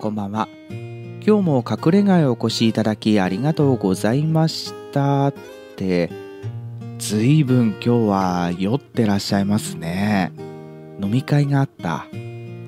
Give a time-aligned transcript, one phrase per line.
[0.00, 0.48] こんばんは。
[0.70, 5.26] 今日も隠れ家へお越しいただきありがとうございました。
[5.26, 5.34] っ
[5.76, 6.10] て
[6.96, 10.32] ずいぶん今日は酔ってらっしゃいますね。
[11.02, 12.06] 飲み会があった。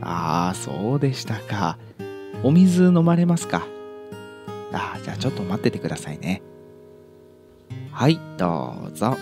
[0.03, 1.79] ああそうでしたか。
[2.43, 3.67] お水飲まれますか？
[4.71, 6.43] ああじゃあちょっと待っててくださいね。
[7.93, 9.17] はいどうぞ。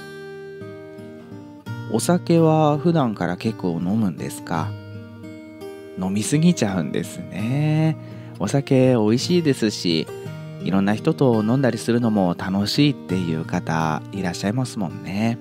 [1.92, 4.68] お酒は普段から結構飲むんですか？
[5.98, 7.96] 飲みすぎちゃうんですね。
[8.38, 10.06] お酒美味しいですし
[10.62, 15.38] いろんな人と飲んだりするのも楽しいっていう方いらっしゃいますもんね。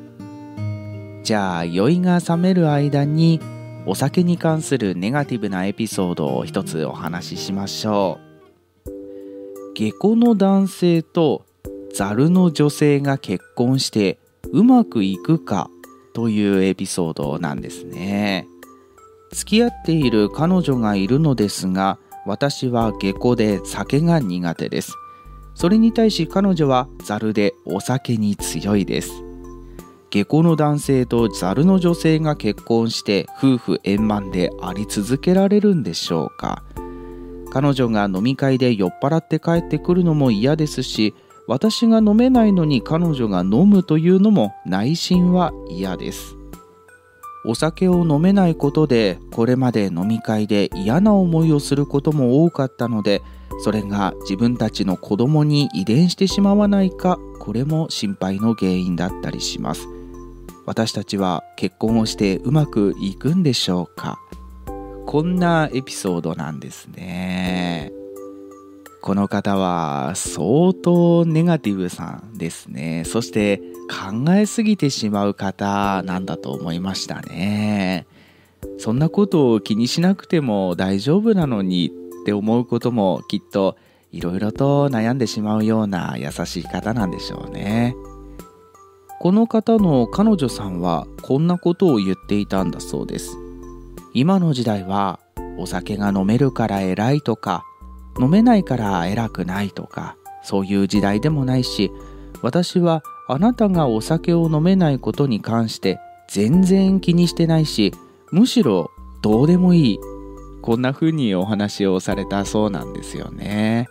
[1.24, 3.40] じゃあ酔いが冷める間に
[3.86, 8.30] お酒に関するネガティブなエピソードを一つお話ししましょう。
[9.76, 11.46] 下戸の男性と
[11.94, 14.20] ザルの女性が結婚して
[14.52, 15.70] うまくいくか
[16.14, 18.48] というエピソードなんですね。
[19.32, 24.96] 付き合っている彼女がいるのですが私は下戸で酒が苦手です。
[25.56, 29.12] それに対し彼女はザルでお酒に強いです。
[30.10, 36.64] 下戸の男性とザルの女性が結婚して夫婦円満であり続けられるんでしょうか。
[37.52, 41.16] 彼女が飲み会で酔っ払って帰ってくるのも嫌ですし
[41.48, 46.39] 私が飲めないのに彼女が飲むというのも内心は嫌です。
[47.46, 53.22] お酒を飲めないことでこれまで飲み会で嫌な思いをすることも多かったので
[53.64, 59.88] それが自分たちの子供に遺伝してしまわないかこれも心配の原因だったりします。
[60.66, 64.20] 私たちは結婚をしてうまくいくんでしょうか？
[65.08, 67.92] こんなエピソードなんですね。
[69.02, 73.04] この方は相当ネガティブさんですね。
[73.06, 78.06] そして考えすぎてしまう方なんだと思いましたね。
[78.78, 83.78] そんなことを気にしなくても大丈夫なのにって思うこともきっと
[84.12, 87.96] いろいろと悩んでしまうような優しい方なんでしょうね。
[89.22, 93.38] この方の彼女さんはこんなことを言っていたんだそうです。
[94.14, 95.20] 今の時代は
[95.58, 97.64] お酒が飲めるから偉いとか
[98.20, 101.92] 飲めないから偉くないとかそういう時代でもないし
[102.42, 107.94] 私はあなたがお酒を飲めないことに関して全然気にしてないし
[108.32, 108.92] むしろ
[109.22, 110.00] どうでもいい。
[110.62, 113.88] こんな風にお話をされたそうなんですよね。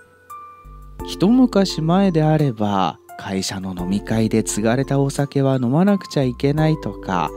[1.06, 7.30] 一昔前であれば会社の飲み会で継がれたお酒は飲まなくちゃいけないとか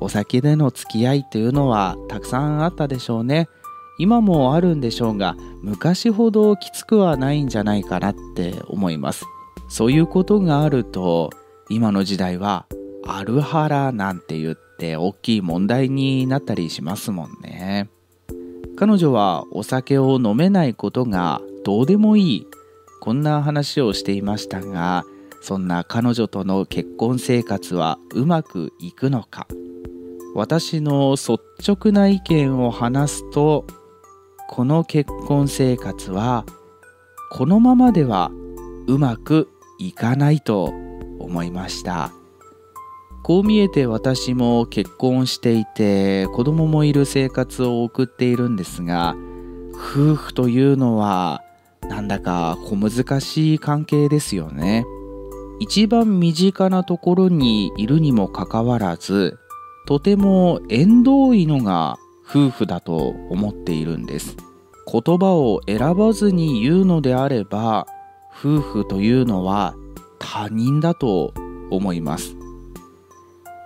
[0.00, 3.48] お酒での付き合いというのはたくさんあったでしょうね。
[3.98, 9.24] 今もあるんでしょうが昔ほどきつくはないんじゃないかなって思います。
[9.68, 11.30] そういうことがあると
[11.68, 12.66] 今の時代は
[13.06, 17.88] アルハラなんて言って大きい問題になったりしますもんね。
[18.76, 22.46] 彼女はお酒を飲めないことがどうでもいい。
[23.00, 25.04] こんな話をしていましたが
[25.40, 29.46] そんな彼女との結婚生活はうまくいくのか。
[30.34, 33.64] 私の率直な意見を話すと
[34.48, 36.44] この結婚生活は
[37.30, 38.30] このままでは
[38.86, 39.48] うまく
[39.78, 40.72] いかないと
[41.18, 42.12] 思いました。
[43.22, 49.16] こう見えて私も結婚していて子供もいる生活を送っているんですが
[49.72, 51.42] 夫婦というのは
[51.88, 54.84] なんだか小難しい関係ですよね。
[55.58, 59.38] 一番身近なところにいるにもかかわらず
[59.86, 61.96] とても縁遠いのが
[62.28, 62.96] 夫婦だと
[63.30, 64.36] 思っているんです。
[64.90, 67.86] 言葉を選ばずに言うのであれば
[68.30, 69.74] 夫婦というのは
[70.18, 71.32] 他人だと
[71.70, 72.36] 思います。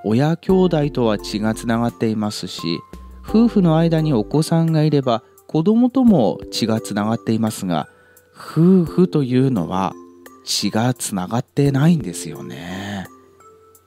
[0.05, 2.81] 親兄弟とは血がつながっていますし
[3.29, 7.89] 夫婦の間にお子さんがいれば子供とも血がつながっていますが
[8.35, 9.93] 夫婦というのは
[10.45, 13.07] 血がつながってないんですよね。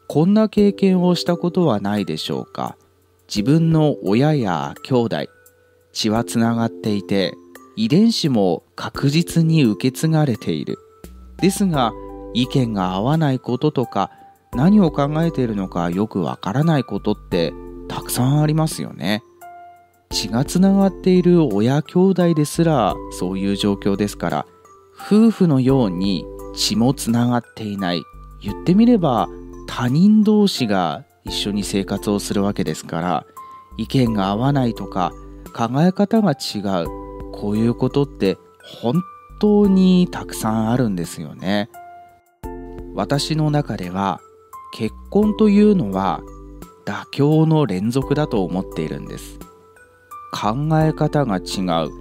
[0.07, 2.77] こんな経験をしたことはないでしょうか。
[3.35, 5.25] 自分の親や兄弟
[5.91, 7.33] 血はつながっていて
[7.75, 10.77] 遺伝子も確実に受け継がれている。
[11.41, 11.93] ですが
[12.35, 14.11] 意見が合わないこととか
[14.53, 17.55] 何を考えているのかよくわからないことって
[17.87, 19.23] たくさんありますよね。
[20.11, 24.45] 血がつながっている親兄弟ですらそういう状況ですから
[25.07, 28.03] 夫婦のように血もつながっていない。
[28.43, 29.27] 言ってみれば
[29.65, 33.25] 他人同士が一緒に生活をするわけですから
[33.77, 35.11] 意見が合わないとか
[35.55, 36.87] 考え方が違う
[37.31, 39.03] こういうことって本
[39.39, 41.69] 当にたくさんあるんですよね。
[42.95, 44.21] 私の中では
[44.73, 46.21] 結婚というのは
[46.85, 49.39] 妥協の連続だと思っているんです。
[50.31, 51.91] 考え方が違う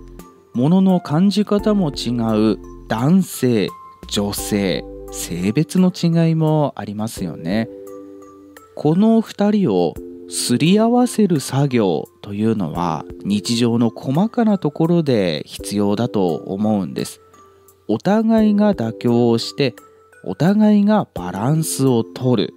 [0.55, 2.11] ものの感じ方も違
[2.53, 2.59] う
[2.89, 3.69] 男性
[4.09, 7.69] 女性性別の違いもありますよね。
[8.75, 9.95] この2人を
[10.29, 17.21] すり合わせる作業というのは日常の細かなところで必要だと思うんです。
[17.89, 19.75] お互いが妥協をして
[20.25, 22.55] お互いがバランスをとる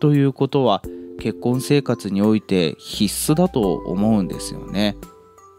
[0.00, 0.82] ということは
[1.20, 4.96] 結婚生活において必須だと思うんですよね。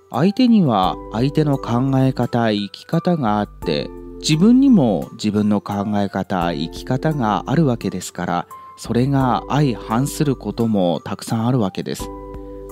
[0.09, 3.89] 相手には相手の考え方生き方があって
[4.19, 8.47] 自分にも自分の考え方生き方があるわけですから
[8.81, 12.09] それが相反することもたくさんあるわけです。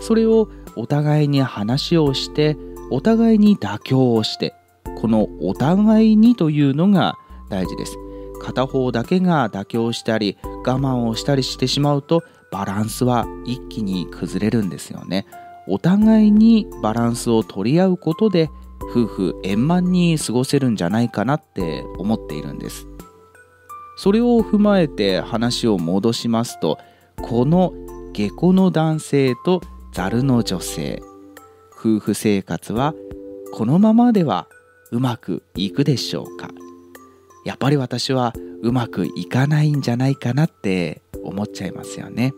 [0.02, 2.58] それをお互いに話をして
[2.90, 4.56] お互いに妥協をして
[5.00, 7.14] このお互いにというのが
[7.52, 7.96] 大事です。
[8.42, 15.28] 片方だけが妥協したり我慢をしたりしてしまうとバランスは一気に崩れるんですよね。
[15.68, 18.50] お互いにバランスを取り合うことで
[18.82, 22.88] 夫婦円満に過ごせるんじゃないかなって思っているんです。
[24.02, 26.80] それを踏まえて話を戻しますと
[27.22, 27.74] この
[28.14, 29.62] 下戸の男性と
[29.92, 31.02] ザルの女性
[31.78, 32.94] 夫婦生活は
[33.52, 34.48] このままでは
[34.92, 36.48] うまくいくでしょうか？
[37.44, 42.32] やっぱり私はうまくいかないんじゃないかなって思っちゃいますよね。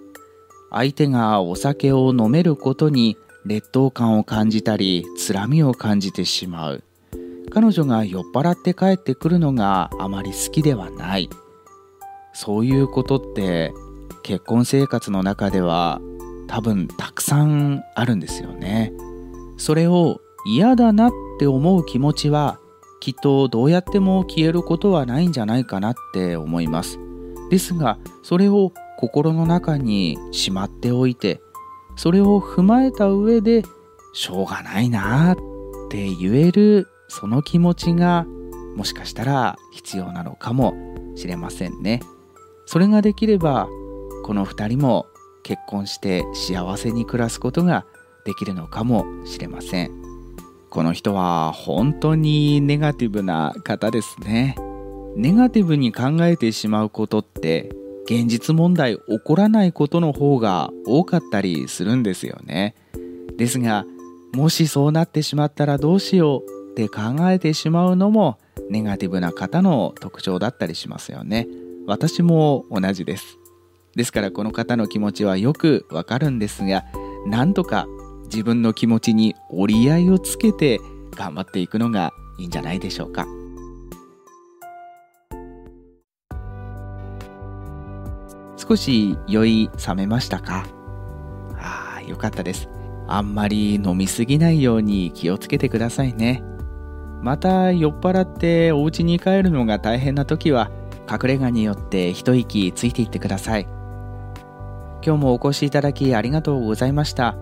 [0.72, 6.84] 相手がお酒を飲めることに劣等感を感じたりつらみを感じてしまう。
[7.52, 11.30] 彼女が酔っ払って帰ってくるのがあまり好きではない。
[12.44, 13.72] そういうことって
[14.24, 16.02] 結婚生活の中では
[16.48, 18.92] 多分たくさんあるんですよね。
[19.58, 22.58] それを嫌だなって思う気持ちは
[23.00, 26.98] きっとどうやっても消えることはないんじゃないかなって思います。
[27.52, 31.42] ですがそれを心の中にしまっておいて
[31.96, 33.62] それを踏まえた上で
[34.14, 35.36] しょうがないなっ
[35.92, 38.26] て言えるその気持ちが
[38.76, 40.74] もしかしたら必要なのかも
[41.16, 42.00] しれませんね。
[42.72, 43.68] それができれば
[44.24, 45.06] この2人も
[45.44, 47.86] 結婚して幸せに暮らすことが
[48.26, 49.92] できるのかもしれません。
[50.70, 54.56] この人は本当にネガティブな方ですね。
[55.18, 57.76] ネガティブに考えてしまうことって
[58.06, 62.76] 現実問題起こらないことの方が多かったりするんですよね。
[63.36, 63.84] ですが
[64.32, 68.38] もしそうなってしまったらどうしようって考えてしまうのも
[68.70, 71.50] ネガティブな方の特徴だったりしますよね。
[71.92, 73.38] 私も同じです。
[73.98, 76.86] ですからこの方の気持ちはよくわかるんですが
[77.28, 77.86] なんとか
[78.32, 80.80] 自分の気持ちに折り合いをつけて
[81.18, 83.26] 頑張っていくのがいいんじゃないでしょうか。
[88.56, 90.66] 少し酔い冷めましたか？
[91.58, 92.70] ああよかったです。
[93.10, 96.42] あんまり飲みすぎないように気をつけてくださいね。
[97.22, 100.72] また酔っ払ってお家に帰るのが大変な時は
[101.12, 103.68] 隠れ家によって一息ついていってください。
[105.04, 107.36] 今日もお越しいただきありがとうございました。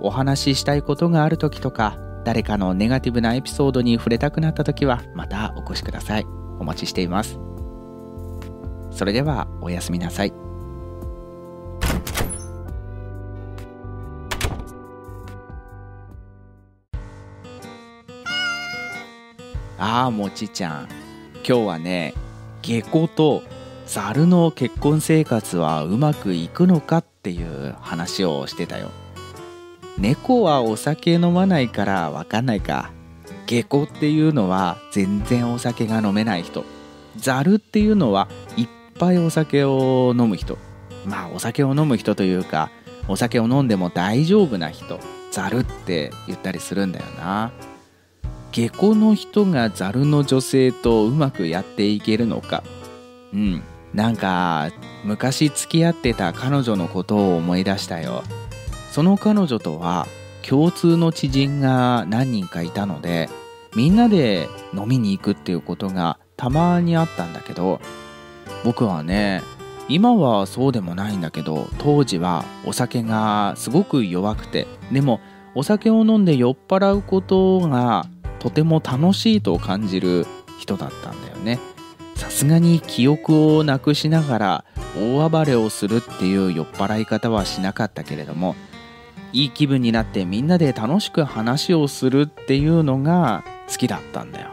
[0.00, 6.26] お話ししたいことがある時とか誰かのネガティブなエピソードに触れたくなった時はまたお越しください。
[6.58, 7.38] お待ちしています。
[8.90, 10.32] それではおやすみなさい。
[19.78, 20.88] ああもちちゃん。
[21.46, 22.14] 今日はね
[22.62, 23.42] 下戸と
[23.86, 28.90] ザルの結婚生活はうまくいくのかっていう話をしてたよ。
[29.98, 32.92] 猫はお酒飲まないからわかんないか。
[33.46, 36.64] 下戸っていうのは全然お酒が飲めない人。
[37.16, 40.56] ザルっていうのはいっぱいお酒を飲む人。
[41.04, 42.70] まあお酒を飲む人というか
[43.08, 45.00] お酒を飲んでも大丈夫な人。
[45.32, 47.50] ザルって言ったりするんだよな。
[48.52, 52.62] 下戸の人がザルの女性とうまくやっていけるのか。
[53.32, 53.62] うん。
[53.94, 54.70] なんか
[55.04, 58.22] 昔付き合ってた彼女のことを思い出したよ。
[58.90, 60.06] その彼女とは
[60.42, 63.28] 共通の知人が何人かいたので
[63.76, 67.80] みんなで飲みに行くっていうことがたまにあったんだけど
[68.64, 69.42] 僕はね
[69.88, 75.20] 今はそうでもないんだけど当時はお酒がすごく弱くてでも
[75.54, 78.06] お酒を飲んで酔っ払うことが
[78.40, 80.26] とても楽しいと感じる
[80.58, 81.60] 人だったんだよね。
[82.16, 84.64] さすがに記憶をなくしながら
[84.98, 88.56] 大暴れをするっていう酔っ払い方はしなかったけれども
[89.32, 94.48] いい気分になってみんなで楽しく話をするっていうのが好きだったんだよ。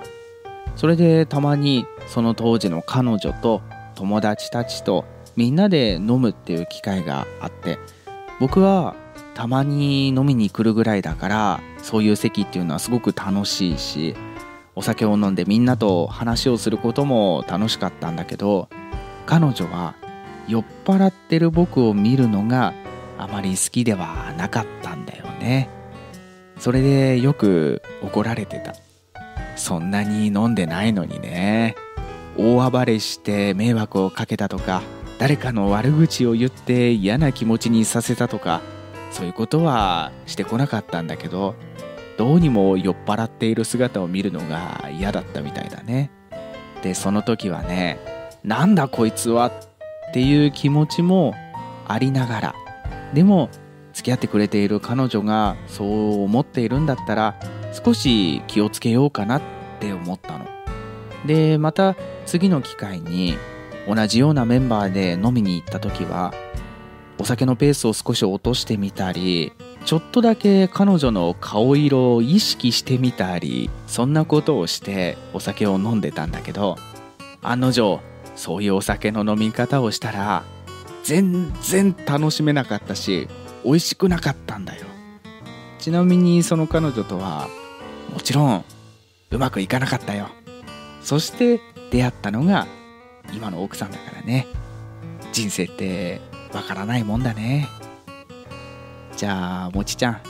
[0.75, 3.61] それでたまにその当時の彼女と
[3.95, 7.79] 友達たちとみんなで飲むっていう機会があって
[8.39, 8.95] 僕は
[9.37, 14.15] たまに飲みに来るぐらいだからそういう席っていうのはすごく楽しいし
[14.73, 18.67] お酒を飲んでみんなと話をすることも楽しかったんだけど
[19.27, 19.93] 彼女は
[20.47, 22.73] 酔っ払ってる僕を見るのが
[23.19, 25.69] あまり好きではなかったんだよね。
[26.57, 28.73] それでよく怒られてた。
[29.55, 31.75] そんなに飲んでないのにね。
[32.37, 34.81] 大暴れして迷惑をかけたとか
[35.19, 38.61] 誰かの悪口を言って嫌な気持ちにさせたとか
[39.11, 41.55] そういうことはしてこなかったんだけど
[42.17, 46.11] どうにも酔っ払っている姿を見るのが嫌だったみたいだね。
[46.81, 47.99] でその時はね
[48.43, 49.51] なんだこいつはっ
[50.13, 51.33] ていう気持ちも
[51.87, 52.55] ありながら
[53.13, 53.49] でも
[53.93, 57.35] 付き合ってくれている彼女がそう思っているんだったら
[57.83, 59.41] 少し気をつけようかなっ
[59.79, 60.45] て思ったの。
[61.25, 61.95] でまた
[62.25, 63.37] 次の機会に
[63.87, 66.33] 同じようなメンバーで飲みに行った時は
[67.19, 69.51] お酒のペースを少し落としてみたり
[69.85, 76.75] ちょっとだけ彼女の顔色を意識してみたりそんなことをしてお酒を飲んでたんだけど
[77.41, 77.99] 案の定
[78.35, 80.43] そういうお酒の飲み方をしたら
[81.03, 83.27] 全然楽しめなかったし
[83.63, 84.85] 美味しくなかったんだよ。
[85.79, 87.47] ちなみにその彼女とは
[88.13, 88.65] もちろん
[89.31, 90.29] うまくいかなかったよ。
[91.01, 92.67] そして出会ったのが
[93.33, 94.47] 今の奥さんだからね。
[95.31, 96.21] 人生って
[96.57, 97.69] わからないもんだね。
[99.15, 100.21] じゃあもちちゃん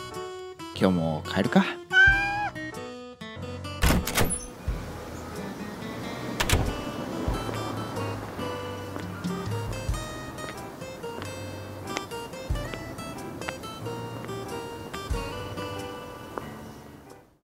[0.78, 1.64] 今日も帰るか。